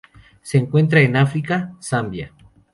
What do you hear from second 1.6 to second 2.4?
Zambia